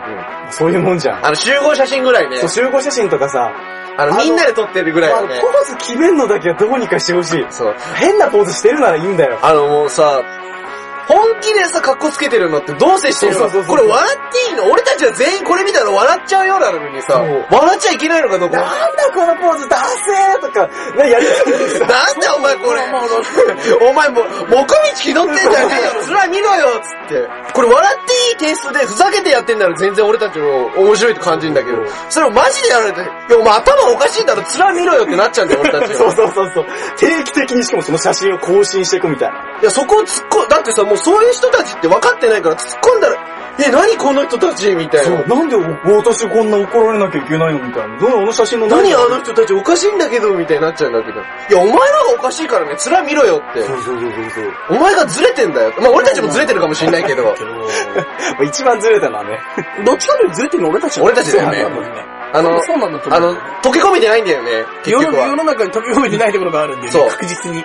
[0.50, 1.26] そういうもんじゃん。
[1.26, 2.46] あの、集合写真ぐらいねそ。
[2.46, 3.50] う、集合写真とかさ、
[3.99, 5.49] あの、みんなで撮ってるぐらいあの、よねポ。
[5.49, 7.45] ーズ決めんのだけはどうにかしてほしい。
[7.51, 7.75] そう。
[7.97, 9.41] 変なポーズしてるならいいんだよ。
[9.43, 10.23] あのもうさ、
[11.09, 13.38] 本気でさ、格好つけてるのってどうせしてるの？
[13.40, 14.64] そうそうそうこれ笑っていいの？
[14.71, 18.57] 俺たちは全員これ見たら笑っちゃうようなのにさ笑っちゃいけないのかどうか。
[18.59, 20.66] なんだこのポーズ出せーとか、
[21.03, 22.81] ね、やりたい なんだお前これ。
[23.88, 26.03] お前もう、木道気取ってんじゃねえよ。
[26.03, 27.29] つら見ろよつって。
[27.55, 31.79] これ笑っていいテイストでふざけてやってんなら全然俺たちも面白いと感じるんだけど、
[32.11, 36.14] それをマジでやられて、いやお前頭おかしいだろ、つら見ろよってなっちゃうんだよ俺たちそうは。
[36.14, 36.66] そうそうそう。
[36.99, 39.38] 定期的にしかもその写真を更新していくみたいな。
[39.61, 45.17] いやそこを突っ込ん、だってさもうそういう人たちって分かってないから突っ込んだら、え、何この人たちみたいな。
[45.25, 47.99] なんで私こんな怒られなきゃいけないのみたいな。
[47.99, 51.21] どうあの写真の何あの人たちおかしいんだけどみたいになっちゃうんだけど。
[51.21, 53.63] いや、お前らがおかしいからね、面見ろよって。
[53.63, 54.77] そうそうそうそうそう。
[54.77, 55.75] お前がずれてんだよ。
[55.81, 57.35] まあ俺たちもずれてるかもしんないけど。
[58.45, 59.41] 一番ずれたのはね。
[59.85, 61.67] どっちかというとずれてるの俺たち俺たちだよね
[62.33, 64.51] あの、そうなんだと思うあの、溶け込めてないんだよね、
[64.85, 65.37] 結世の世。
[65.37, 67.65] の中に溶け込めてないところがあるんで、ね、そう確実に。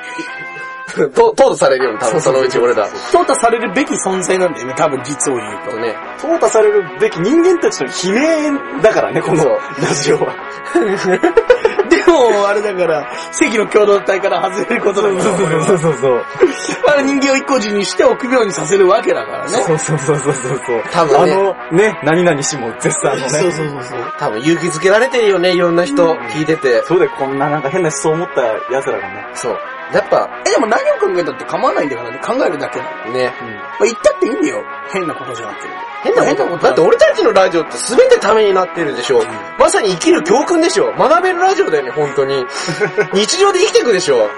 [1.13, 2.87] と、淘汰されるよ多分そのうち俺ら。
[2.87, 5.71] 淘汰されるべき存在なんだよね、多分実を言うと。
[5.71, 5.95] とね。
[6.19, 10.33] 淘汰されるべき人間たちの悲鳴だからね、このそうラジオは。
[11.89, 15.21] でも、あれだから、正の共同体から外れることだから、
[15.65, 16.25] そうそうそう。
[16.87, 19.49] あれ人間を一個人にして臆病にさせるわけだからね。
[19.49, 20.83] そうそうそうそうそうそう。
[20.91, 23.29] 多分ねあの、ね、何々しも絶賛のね。
[23.29, 23.99] そうそうそうそう。
[24.19, 26.83] 多分勇気づけられてるよね、いろんな人聞いてて。
[26.83, 28.41] そうだよ、こんななんか変な思想を持った
[28.73, 29.27] 奴らがね。
[29.33, 29.57] そう。
[29.93, 33.13] やっぱ、え、でも何を考えたって構わないんだからね、考えるだけなの。
[33.13, 33.31] ね。
[33.79, 34.63] まあ、言ったっていいんだよ。
[34.91, 35.69] 変なことじゃなくて。
[36.03, 39.23] 変なことだって俺たちのラジオって全てためになってるでしょ。
[39.57, 40.91] まさに生きる教訓でしょ。
[40.93, 42.45] 学べるラジオだよね、本当に。
[43.13, 44.29] 日常で生きていくでしょ。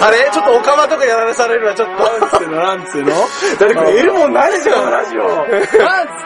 [0.00, 2.04] あれちょっとオカマとかやらされるわ、ちょっと。
[2.04, 3.16] なんつうの、なんつうのだ
[3.66, 5.46] ってこれ得るもんないじゃん、ラジオ。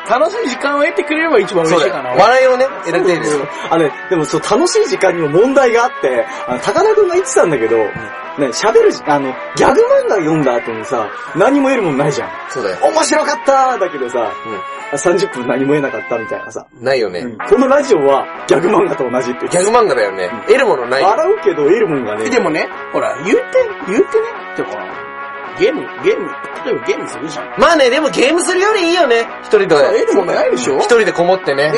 [0.09, 2.11] 楽しい時間を得てくれれば一番嬉しいかな。
[2.11, 3.49] 笑いをね、得られてる。
[3.71, 7.77] あの、でもそう、楽しい時間にも問題があって、あの、高田くんが言ってたんだけど、
[8.39, 12.31] ね、喋るじ、あの、ギャグ漫画読んだ後にさ、何も得るもんないじゃん。
[12.51, 12.77] そうだよ。
[12.87, 14.33] 面白かっただけどさ、
[14.93, 16.67] 30分何も得なかったみたいなさ。
[16.81, 17.27] ないよね。
[17.49, 20.31] このラジオはギャグ漫画と同じってギャグ漫画だよね。
[20.47, 21.09] 得るものないよ。
[21.09, 22.31] 笑うけど得るもんがね。
[22.31, 23.43] でもね、ほら、言うて、
[23.89, 24.71] 言うてね、でも、
[25.59, 26.31] ゲーム、ゲーム、
[26.65, 27.61] 例えばゲームするじゃん。
[27.61, 29.27] まあね、でもゲームするよりいいよね。
[29.43, 29.75] 一人で。
[29.75, 31.73] え、でもないでしょ一人でこもってね。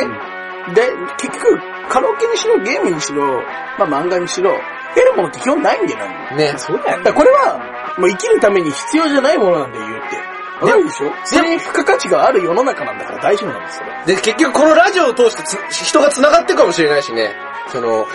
[0.75, 3.43] で、結局、カラオケにしろ、ゲームにしろ、
[3.79, 4.53] まあ漫画にしろ、
[4.95, 6.37] 得るものって基本ないんだよね。
[6.53, 6.55] ね。
[6.57, 10.31] そうだよだからこれは、もう生きるために必要じゃないものなんだよ、言うて。
[10.67, 11.11] ないでしょ？
[11.25, 13.85] それに付加価値がある世の中なんだから大丈夫なんですよ。
[14.07, 17.35] で、結局このラジオを通してつ人が繋がってるかもしれないしね。
[17.69, 18.07] その、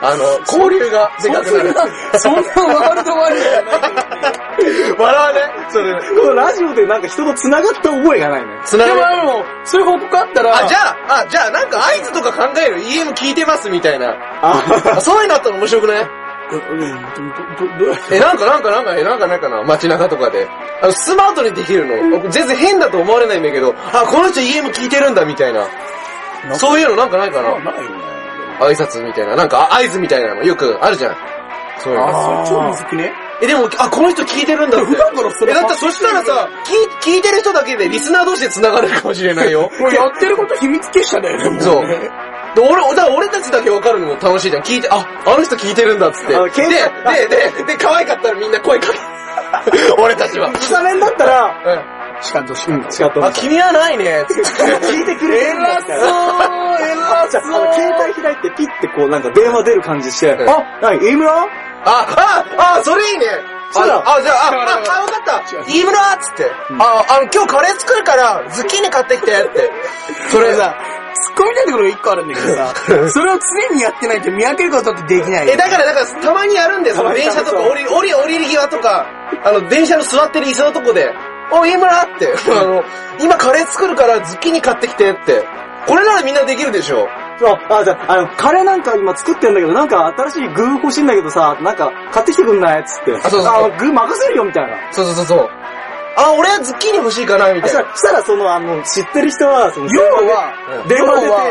[0.00, 1.74] あの、交流がでかくなる。
[2.20, 3.78] そんなワールドワールドじゃな
[4.88, 4.92] い。
[4.96, 5.40] 笑わね。
[5.70, 5.92] それ。
[6.20, 9.04] このラジオでなんか人と繋がった覚えがないの繋がる。
[9.06, 14.10] あの、そういう報告あったら、あ、じゃあ、あ、じゃあなんか合図とか考える ?EM 聞いてますみたいな。
[14.40, 14.62] あ
[14.96, 16.06] あそういうのあったら面白くない？
[18.10, 19.62] え、なんかなんかなんか、え、なんかないかな？
[19.64, 20.46] 街中とかで。
[20.82, 22.30] あの、スマートにできるの？
[22.30, 25.66] 全然変だと思われないんだけど、あ、この人 EM 聞いてるんだみたいな。
[26.56, 27.50] そういうのなんかないかな？
[27.58, 27.98] ないよね。
[28.60, 29.36] 挨拶みたいな。
[29.36, 31.16] なんかあ合図みたいなのよくあるじゃん。
[31.80, 32.08] そういうの。
[32.08, 33.12] あ、それ超むずくね。
[33.40, 34.86] え、でも、あ、この人聞いてるんだって。
[34.86, 36.48] 普段からそれえ、だってそしたらさ、
[37.00, 39.70] 聞い聞いてる人だけでリスナー同士で繋がるかもしれないよ。
[39.78, 42.10] もうやってること秘密結社だよね、もそうね
[42.54, 44.62] で、俺、だから俺たちだけ分かるのも楽しいじゃん。
[44.62, 46.32] 聞いて、あ、あの人聞いてるんだっつって。
[46.32, 46.38] で、
[47.28, 48.98] で、で、で、可愛かったらみんな声かけ。
[49.98, 50.52] 俺たちは。
[50.58, 52.22] スタメンだったら、うん。
[52.22, 53.24] しかとしかと。
[53.24, 54.24] あ、君はないね。
[54.28, 55.70] 聞いてくれてるんだ。
[55.70, 55.98] 偉そう
[56.80, 61.32] 偉じゃあ、あの、携帯開いてピッてこうなんか電話出る感じして、うんあ、なに、飯村？
[61.32, 61.46] あ、
[61.84, 62.44] あ、
[62.78, 63.26] あ、それいいね。
[63.70, 65.42] そうだあ、あ、じゃあ、あ、あ、わかった。
[65.66, 66.50] 飯村っつって。
[66.78, 69.70] あ、あの、今日カレー作るから、ズッキーニ買ってきてって。
[70.30, 70.74] それさ、
[71.28, 72.74] 突っ込みたいところが一個あるんだけどさ、
[73.10, 75.52] それを常にやってないと見分けることってできないよ。
[75.54, 76.96] え、だから、だから、たまにやるんだよ。
[76.96, 79.06] その電車とか、そう降り、降り、降りる際とか、
[79.44, 81.12] あの、電車の座ってる椅子のとこで、
[81.50, 82.84] お、飯村って、 あの、
[83.20, 85.44] 今カレー作るからズッキーニ買ってきてって。
[85.86, 87.08] これならみんなできるでしょ。
[87.70, 92.84] あ、あ、じゃあ、あの、カレーなんか今作ってんだけど、なんか新しい具欲しいんだけどさ、なんか買ってきてくんない？
[92.84, 93.12] つって。
[93.16, 94.76] あそうそうそうあ、具任せるよみたいな。
[94.90, 95.50] そうそうそうそう。
[96.20, 97.90] あ、俺はズッキーニ欲しいかなみたいな。
[97.94, 100.52] そしたら、その、あの、知ってる人は、その、要は、
[100.88, 101.44] 電話出て要は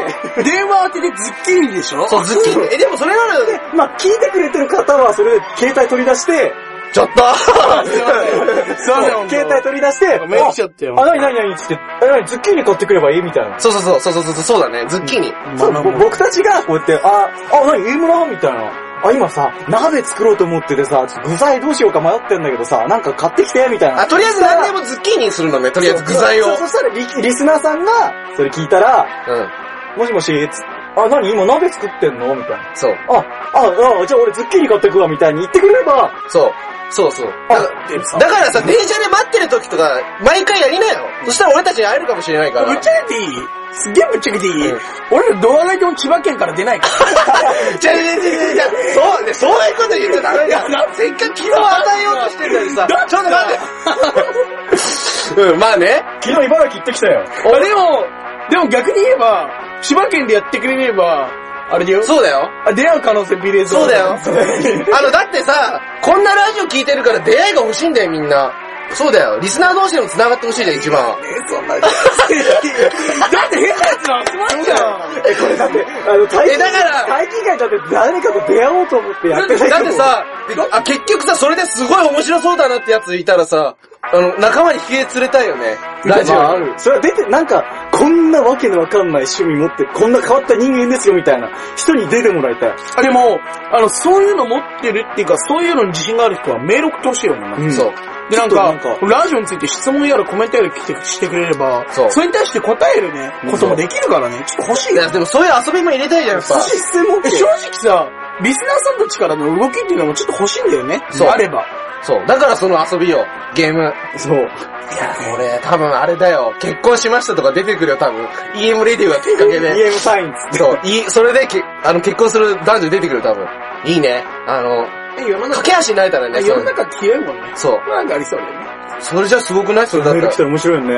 [0.43, 2.07] 電話当ててズッキーニでしょ？
[2.09, 2.67] そう、ズッキーニ。
[2.73, 6.53] え、でもそれなら、で、まあ、聞いてくれてる方は、それで携帯取り出して、
[6.93, 7.93] ちょっと すいません。
[7.93, 13.21] すいません、携帯取り出して、メール来ちゃったよあ、なになになにつって、え、なにズッキーニ買ってくればいい？
[13.21, 13.59] みたいな。
[13.59, 15.33] そうそうそう、そうそうそう、そうだね、ズッキーニ。
[15.57, 18.25] そうぼ僕たちがこうやって、あ、あ、なに飯村？
[18.25, 18.71] みたいな。
[19.03, 24.01] あ、今さ、鍋作ろうと思っててさ、具材どうしようか迷ってんだけどさ、なんか買ってきて、みたいな。
[24.01, 26.45] あ、とりあえず何でもズッキーニにするのね、とりあえず具材を。
[26.45, 27.91] そうそしたらリリスナーさんが、
[28.35, 29.99] それ聞いたら、うん。
[29.99, 30.61] もしもし、つ
[30.95, 32.35] あ、なに今鍋作ってんの？
[32.35, 32.75] みたいな。
[32.75, 32.95] そう。
[33.09, 36.51] あ、あ、あ、じゃあ俺ズッキーニ買ってくわ、みたいに言ってくれれば、そう。
[36.89, 37.31] そうそう。
[37.49, 41.07] だからさ、電車で待ってる時とか、毎回やりなよ。
[41.25, 42.65] そしたら俺たちに会えるかもしれないから。
[42.65, 43.29] ぶっちゃけていい
[43.73, 47.77] すっげえぶっちゃけていい、うん俺ら動画がいても千葉県から出ないから。
[47.79, 50.59] じゃじゃじゃじゃそう、ね、そういうこと言っちゃダメだよ。
[50.93, 55.41] せっかく気を与えようとしてんのにさ、ちょっと待って。
[55.41, 56.03] うん、まあね。
[56.21, 57.23] 昨日茨城行ってきたよ。
[57.23, 58.05] あでも、
[58.49, 59.49] でも逆に言えば、
[59.81, 61.29] 千葉県でやってくれれば、
[61.69, 62.03] あれだよ。
[62.03, 62.49] そうだよ。
[62.65, 64.13] あ出会う可能性ビレーズそうだよ。
[64.13, 68.53] あの、だってさ、こんなラジオ聞いてるから出会いが欲しいんだよ、みんな。
[68.93, 69.39] そうだよ。
[69.39, 71.01] リスナー同士でも繋がってほしいじゃん、一番。
[71.21, 71.79] え、そんな。
[71.79, 74.77] だって変なやつら集まるじゃん。
[75.25, 80.25] え、これだって、あの、大え、だから、大気外だって誰かと出会おうと思ってやってないだってさ、
[80.71, 85.77] あ、結局さ、それですごい面白そうだなってやついたらさ、あの、仲間にひげ連れたいよね。
[86.05, 86.41] ラジオに。
[86.41, 86.73] まあある。
[86.77, 92.75] それは出て、なんか、こんなわけのわかんない趣味持って、こんな変わった人間ですよみたいな人に出てもらいたい。
[92.95, 93.39] あでも、
[93.71, 97.55] あの、そういうの持ってるっていうか、そういうのに自信がある人はメール送ってほしいよね。
[97.59, 97.93] うんそう。
[98.29, 105.01] で、なんかラジオについて質問やらコメントやら来てしてくれれば、そうれに対して答えるね、こともできるからね、ちょっと欲しいよ。
[105.01, 106.59] いや、でもそういう遊びも入れたいじゃん、やっぱ。
[106.61, 108.09] 質問え正直さ、
[108.41, 111.01] リスナーさんたちからの動きっていうのもちょっと欲しいんだよね。
[111.11, 111.65] そうあれば。
[112.03, 112.25] そう。
[112.27, 113.25] だからその遊びよ。
[113.55, 113.93] ゲーム。
[114.17, 114.37] そう。
[114.37, 116.53] いや、俺、多分あれだよ。
[116.59, 118.25] 結婚しましたとか出てくるよ、多分。
[118.55, 119.73] EM レディーがきっかけで。
[119.73, 120.57] EM サインつって。
[120.59, 120.79] そう。
[120.83, 123.47] いい、それでけ、あの、結婚する男女出てくる、多分。
[123.85, 124.23] いいね。
[124.47, 124.87] あの、え、
[125.23, 127.51] 世の中、駆け足になれたらね、世の中消えるもんね。
[127.55, 127.89] そう。
[127.89, 128.67] なんかありそうだよね。
[128.99, 129.87] それじゃすごくない？
[129.87, 130.21] それだったら。
[130.21, 130.95] メール来たら面白いよね。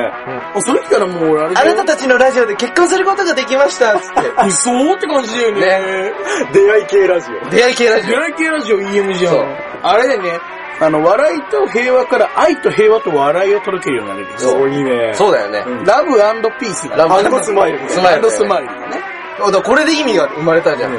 [0.54, 4.20] もうそれ来たらもう俺あれあなたたちのラジオで結婚することができました、つって。
[4.48, 6.12] 嘘って感じだよね。
[6.52, 7.50] 出会い系ラジオ。
[7.50, 8.08] 出会い系ラジオ。
[8.08, 9.34] 出会い系ラジオ EM じゃん。
[9.34, 9.46] そう
[9.82, 10.40] あれでね、
[10.80, 14.50] あの、笑いと平和から愛と平和と笑いを届けるようになれるんですよ。
[14.52, 15.12] そう、いいね。
[15.14, 15.62] そうだよね。
[15.66, 16.10] うん love
[16.58, 17.02] peace だね。
[17.02, 17.78] love and smile。
[17.88, 19.19] スマイルスマイルだね。
[19.50, 20.92] だこれで意味が生まれたじゃん。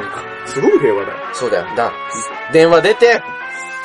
[0.46, 1.18] すごい平和だよ。
[1.32, 1.76] そうだよ。
[1.76, 1.92] だ。
[2.52, 3.22] 電話出て、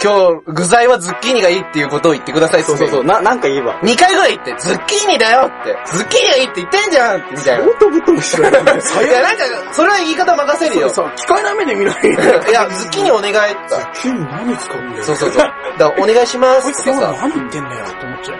[0.04, 3.04] 今日、具材はズッキーニがいいっていうことを言ってくださいってそうそうそう。
[3.04, 3.80] な、なんか言えば。
[3.82, 5.76] 2回ぐらい言って、ズッキーニだよって。
[5.88, 7.64] ズッキーニがいいって言ってんじゃんみたいな。
[7.66, 8.72] 相当ぶっ飛ぶ人だよね。
[8.72, 10.90] いや、なんか、それは言い方任せるよ。
[10.90, 12.02] そう、奇怪な目で見ない。
[12.06, 13.76] いや、ズッキーニお願いって。
[14.00, 15.04] 急に何使うんだよ。
[15.04, 15.38] そうそうそう。
[15.40, 17.22] だから、お願いしますこいつ今とかさ。
[17.24, 18.38] 何言ってんだよって思っちゃう。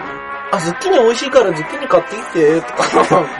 [0.52, 2.84] あ、ズッキーニ美味しいからズッキーニ買ってきて、とか。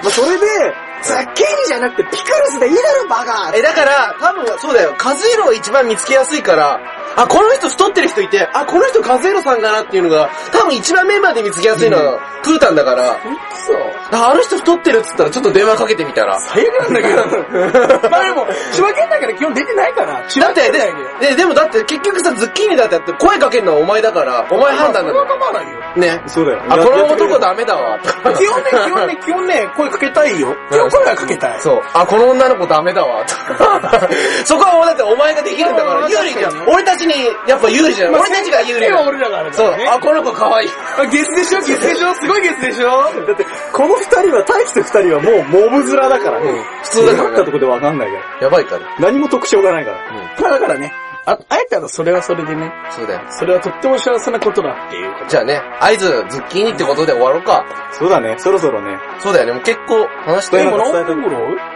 [0.03, 4.95] まあそれで、ザッキーニじゃなくてピクルスでいいだろ、バカえ、だから、多分、そうだよ。
[4.99, 6.81] カズイロが一番見つけやすいから、
[7.19, 13.77] あ、この人太ってる人いて、あ、この人カズエロさんかなっていうのが、多分一番メンバーで見つけやすいのは、プータンだから、ほんとそう。
[14.13, 16.39] ああの人太ってるっつったらちょっと電話かけてみたら。
[16.41, 18.09] 最悪なんだけど。
[18.09, 20.23] まあでも、千葉県だから基本出てないから。
[20.29, 20.79] 千葉だって、で
[21.21, 21.29] で。
[21.31, 25.81] ででもだって結局さ、ズッキーニだってやって声かけるのはお前だから、お前判断だそれはか構わないよ。
[25.81, 25.97] ら。
[25.97, 26.23] ね。
[26.27, 26.63] そうだよ。
[26.69, 27.99] あ、この男ダメだわ。
[27.99, 30.57] 基本ね、基本ね、基本ね、声かけたいよ。
[30.71, 31.61] 基本声はかけたい。
[31.61, 31.83] そう。
[31.93, 33.25] あ、この女の子ダメだわ。
[34.47, 36.69] そこはもうだってお前ができるんだから、まあ有利じゃん。
[36.69, 37.15] 俺たちに
[37.49, 38.15] やっぱ有利じゃん。
[38.15, 39.71] 俺たちが有利俺らがあるかそう。
[39.73, 39.89] らね。
[39.89, 40.69] あ、この子可愛い。
[40.99, 41.61] あ、ゲスでしょ？
[41.61, 42.15] ゲスでしょ？
[42.15, 42.89] すごいゲスでしょ？
[43.27, 46.51] だって、この二人は、大輝と二人はもうモブ面だからね。
[46.51, 48.43] うん普通だかったとこでわかんないから。
[48.43, 48.87] やばいから。
[49.01, 49.99] 何も特徴がないから。
[50.41, 50.93] まあだからね、
[51.27, 53.21] あ、あえたらそれはそれでね、そうだよ。
[53.31, 55.13] それはとっても幸せなことだっていう。
[55.29, 57.67] じゃあね、合図、ズッキーニってことで終わろうか。
[57.93, 58.99] そうだね、そろそろね。
[59.21, 60.85] そうだよね、もう結構話してるでももの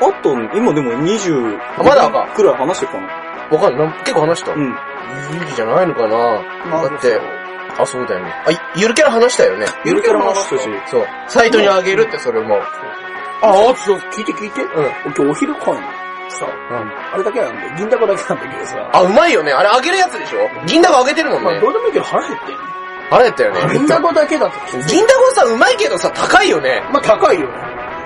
[0.00, 3.06] あと、今でも20あまだかくらい話してるかな。
[3.50, 3.88] わかんない。
[3.88, 4.52] なん結構話した？
[4.52, 4.74] うん。
[5.34, 6.42] 有利じゃないのかな？
[6.70, 7.20] まあだって、
[7.78, 8.32] あ、そうだよね。
[8.46, 9.66] あ、ゆるキャラ話したよね。
[9.84, 10.68] ゆるキャラも話したし。
[10.90, 11.06] そう。
[11.28, 12.56] サイトにあげるって、それも。
[12.56, 14.62] あ、あ、そう、聞いて聞いて。
[14.62, 14.68] うん。
[15.04, 15.74] 今日お昼会
[16.28, 16.46] さ、
[17.12, 17.74] あれだけなんだよ。
[17.76, 18.90] 銀だこだけなんだけどさ。
[18.92, 19.52] あ、うまいよね。
[19.52, 20.48] あれあげるやつでしょ？
[20.66, 21.60] 銀だこあげてるもんまあね。
[21.60, 22.56] どうでもいいけど腹減ってんね。
[23.10, 23.74] あれやったよね。
[23.74, 24.54] 銀だこだけだと。
[24.88, 26.82] 銀だこさ、うまいけどさ、高いよね。
[26.92, 27.54] まあ高いよね。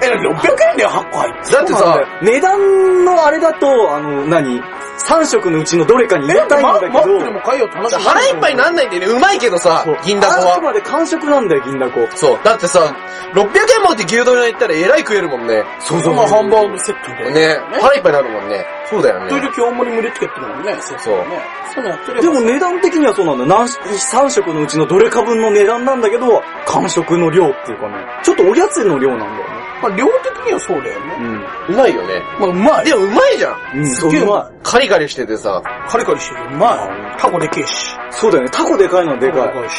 [0.02, 1.52] え、だって600円だよ、8個入って。
[1.52, 4.60] だってさ、値段のあれだと、あの、何？
[4.98, 9.06] ?3 色のうちのどれかに入れたいんだけど、マックでも買えよって話腹いっぱいになんないんだよね。
[9.08, 10.54] うまいけどさ銀だこは。
[10.54, 12.06] あくまで完食なんだよ、銀だこ。
[12.14, 12.40] そう。
[12.42, 12.94] だってさ、
[13.34, 13.44] 600
[13.76, 15.64] 円持って牛丼屋行ったらえらい食えるもんね。
[15.80, 16.14] そうそう。
[16.14, 17.32] まあハンバーグセットで。
[17.32, 17.60] ね。
[17.80, 18.64] 腹いっぱいになるもんね。
[18.88, 19.30] そうだよね。
[19.30, 20.76] 時々大盛り無理ってやってるもんね。
[20.80, 21.40] そうそうね。
[21.74, 23.48] そういうのやってるでも値段的にはそうなんだよ。
[23.50, 27.94] 何3色のうちのどれか分の値段なんだけど、完食の量っていうかね。
[28.22, 29.55] ちょっとおやつの量なんだよね。
[29.82, 31.16] まあ量的にはそうだよね。
[31.18, 31.74] うん。
[31.74, 32.22] うまいよね。
[32.38, 32.84] まあうまい。
[32.84, 33.78] でもうまいじゃん。
[33.78, 34.58] うん、すっげえうまい。
[34.62, 36.54] カリカリしててさ、カリカリしてる。
[36.54, 37.18] うまい。
[37.18, 37.96] タコでけえし。
[38.10, 39.66] そうだよね、タコでかいのはでかい。
[39.66, 39.76] いし。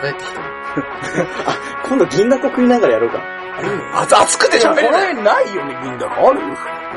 [0.00, 0.40] 帰ってきた。
[1.88, 3.18] 今度銀だこ食いながらやろうか。
[3.94, 5.14] あ、熱くて喋れこない。
[5.16, 6.30] れないよね、銀だこ。
[6.30, 6.40] ある？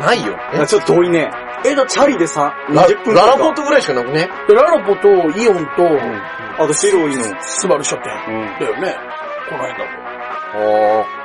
[0.01, 0.37] ないよ。
[0.53, 1.31] いやちょっと遠いね。
[1.65, 3.61] え、だチャリでさ、ラ20分ララポート。
[3.61, 4.29] トぐらいしかなくね？
[4.49, 5.89] ララポとイオンと、
[6.57, 7.23] あと白いの。
[7.41, 8.11] スバル書店。
[8.27, 8.59] うん。
[8.59, 8.97] だよね。
[9.49, 9.85] この辺だ
[10.55, 11.18] おー。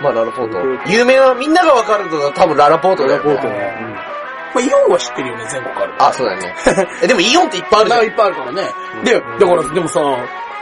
[0.00, 0.90] まあ、ララポート。
[0.90, 3.34] 有名な、みんながわかるのは多分ララポートだよ、ね。
[3.34, 3.54] ラポートね。
[4.54, 4.60] と。
[4.60, 5.94] まあ、イオンは知ってるよね、全国ある。
[5.98, 6.54] あ、そうだよね。
[7.02, 7.98] え、でもイオンっていっぱいあるじゃん。
[7.98, 8.74] まあ、いっぱいあるからね。
[9.04, 10.00] で、だから、でもさ、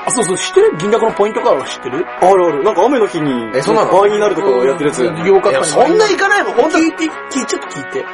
[0.07, 0.77] あ、そうそう、知ってる？
[0.79, 2.07] 銀だこのポイントカードは知ってる？
[2.07, 2.65] あるある。
[2.65, 3.93] なんか雨の日に、えそうなの？
[3.93, 5.05] 倍になるとかやってるやつ。
[5.71, 8.07] そんな行かないもん、ほんと聞いて、聞い、ちょっと聞いて。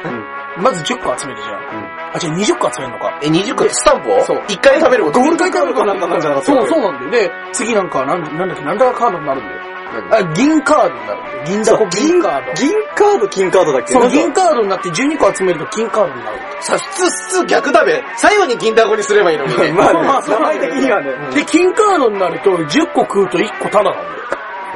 [0.57, 2.11] まず10個集めるじゃん。
[2.13, 3.19] あ、じゃあ20個集めるのか。
[3.21, 4.21] え、20個ってスタンプを？
[4.25, 7.29] そう一回食べることゴールドカードかなんかなんじゃなかったそう、そうなんだよ。
[7.29, 9.74] で、次なんか、なんなんだっけ、なんだかカードになるんだよ。
[10.11, 11.21] あ、銀カードになる。
[11.45, 12.53] 銀だこ銀カード。
[12.53, 13.93] 銀カード、金カードだっけ？
[13.93, 16.37] そう、なんか銀カードになって12個集めると金カードになる。
[16.61, 17.09] さ、普通、普
[17.41, 18.03] 通逆だべ。
[18.17, 19.71] 最後に銀だこにすればいいのにね。
[19.77, 21.11] まあね、まあ名前的にはね。
[21.33, 24.05] で、金カードになると10個食うと1個タダなんだよ。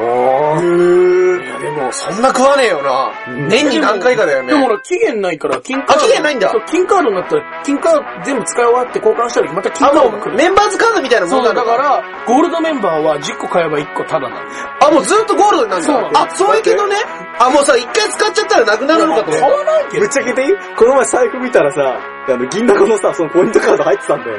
[0.02, 0.60] おー。
[0.60, 1.38] いや、で
[1.80, 3.12] も、そんな食わねえよな。
[3.50, 4.50] 年に何回かだよね。
[4.50, 6.04] でもほら、期限ないから、金カード。
[6.04, 10.36] あ期限ないんだそう金カードになったら、金カード全部使い終わって交換したら、また金カードが来る。
[10.36, 14.48] メンバーズカードみたいなもんなのだから、ゴールドメンバーは10個買えば1個タダなん。
[14.82, 16.22] あ、もうずっとゴールドになるんだ。
[16.22, 16.96] あ、そういうけどね。
[17.39, 20.10] あ、もうさ、一回使っちゃったらなくなるのかと思買っわないけどぶっ。
[20.10, 20.52] ちゃけていい？
[20.78, 22.00] この前財布見たらさ、
[22.34, 24.38] あの、銀だこのさ、そのポイントカード入ってたんだよ。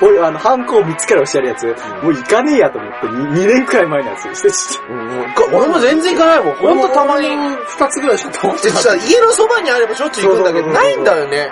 [0.00, 1.66] ほいあの、ハンコを3つから押してやるやつ。
[2.02, 4.22] もういかねえやと思って、2, 年くらい前のやつ。
[4.34, 4.92] してしてた。
[4.92, 6.54] うん俺も全然行かないもん。
[6.56, 7.28] ほんとたまに。
[7.28, 11.50] 2つぐらいしか食べでさ、家のそばにあればしょっちゅう行くんだけど、ないんだよね。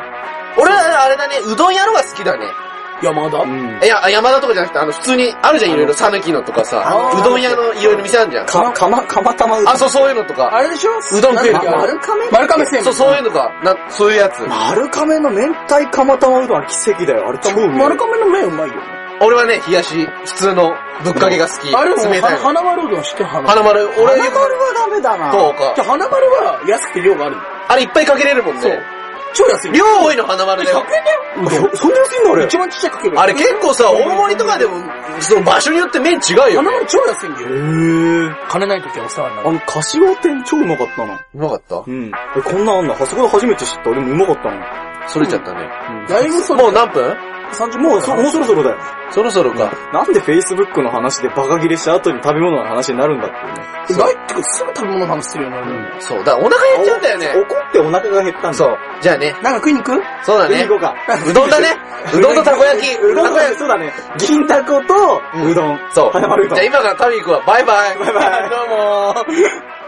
[0.56, 2.46] 俺はあれだね、うどん屋のが好きだね。
[3.04, 3.38] 山田？
[3.38, 3.80] うん。
[3.82, 8.46] いや、山田とかじゃなくて、あの、普通にあるじゃん、いろいろ、さぬきのとかさうどん屋のいろいろ店あるじゃん。
[8.46, 9.72] か、かま、かまたまうどん。
[9.72, 10.50] あ、そう、そういうのとか。
[10.54, 10.90] あれでしょ？
[11.16, 12.30] うどん食えるなんだっけ丸亀？
[12.30, 12.84] 丸亀製麺。
[12.84, 13.52] そう、そういうのか。
[13.62, 14.40] な、そういうやつ。
[14.46, 17.28] 丸亀の明太かまたまうどんは奇跡だよ。
[17.28, 17.78] あれ超うめえ。
[17.78, 18.82] 丸亀の麺うまいよね。
[19.20, 21.72] 俺はね、冷やし、普通のぶっかけが好き。
[21.74, 22.38] あれも、冷たいの。
[22.38, 25.32] 花丸うどん知ってる花花丸、俺花丸はダメだな。
[25.32, 25.80] そうかじ。
[25.82, 27.42] ゃあ花丸は安くて量があるの？
[27.68, 28.82] あれいっぱいかけれるもんそうね。。
[29.34, 29.72] 超安い。
[29.72, 30.78] 量多いの花丸だよ。
[30.78, 31.70] 100円だよ。
[31.72, 32.44] そそんな安いんだあれ。
[32.46, 33.20] 一番ちっちゃいかける。
[33.20, 34.72] あれ結構さ、大盛りとかでも、
[35.20, 36.68] その場所によって麺違うよね。
[36.68, 37.48] 花丸超安いんだよ。
[37.48, 38.48] へー。
[38.48, 39.48] 金ない時はお世話になる。
[39.48, 41.14] あの、柏店超うまかったな。
[41.34, 41.82] うまかった？
[41.86, 42.12] うん。
[42.36, 42.94] え、こんなんあんだ。
[42.94, 43.90] あそこで初めて知った。
[43.90, 44.93] でもうまかったな。
[45.06, 45.68] それちゃったね。
[46.08, 47.16] だいぶそもう何分
[47.52, 48.78] ？30もうそ、もうそろそろだよ。
[49.10, 49.70] そろそろか。
[49.92, 54.02] なんで Facebook の話でバカ切れした後に食べ物の話になるんだっていうね。
[54.02, 55.56] 大ってかすぐ食べ物の話するよね。
[56.00, 56.18] そう。
[56.24, 57.26] だからお腹減っちゃうんだよね。
[57.36, 58.54] 怒ってお腹が減ったんだ。
[58.54, 58.78] そう。
[59.02, 59.32] じゃあね。
[59.34, 60.02] なんか食いに行く？
[60.24, 60.68] そうだね食いに行。
[60.70, 60.94] こうか。
[61.30, 61.68] うどんだね。
[62.14, 62.94] うどんとたこ焼き。
[62.96, 63.58] うどんたこ焼き。
[63.58, 63.92] そうだね。
[64.18, 65.78] 銀だこと、うどん。
[65.92, 66.10] そう。
[66.10, 67.40] 花丸うどんじゃあ今から食べに行くわ。
[67.46, 67.98] バイバイ。
[67.98, 69.83] バイバイどうもー。